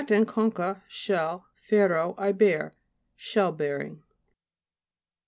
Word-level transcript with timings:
concha, 0.25 0.81
shell, 0.87 1.45
fero, 1.53 2.15
I 2.17 2.31
bear. 2.31 2.71
Shell 3.15 3.51
bearing. 3.51 4.01